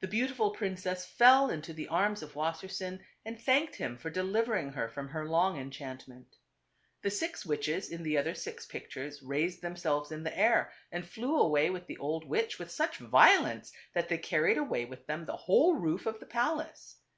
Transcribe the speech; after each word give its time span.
The 0.00 0.06
beautiful 0.06 0.50
princess 0.50 1.06
fell 1.06 1.48
into 1.48 1.72
the 1.72 1.88
arms 1.88 2.22
of 2.22 2.34
Wassersein 2.36 3.02
and 3.24 3.40
thanked 3.40 3.76
him 3.76 3.96
for 3.96 4.10
delivering 4.10 4.72
her 4.72 4.86
from 4.86 5.08
her 5.08 5.26
long 5.26 5.58
enchantment. 5.58 6.36
The 7.00 7.10
six 7.10 7.46
witches 7.46 7.88
in 7.90 8.02
the 8.02 8.18
other 8.18 8.34
six 8.34 8.66
pictures 8.66 9.22
raised 9.22 9.62
themselves 9.62 10.12
in 10.12 10.24
the 10.24 10.38
air 10.38 10.74
and 10.92 11.06
flew 11.08 11.38
away 11.40 11.70
with 11.70 11.86
the 11.86 11.96
old 11.96 12.26
witch 12.26 12.58
with 12.58 12.70
such 12.70 12.98
violence 12.98 13.72
that 13.94 14.10
they 14.10 14.18
carried 14.18 14.58
away 14.58 14.84
with 14.84 15.06
them 15.06 15.24
the 15.24 15.38
whole 15.38 15.76
roof 15.76 16.04
of 16.04 16.20
the 16.20 16.26
palace. 16.26 16.98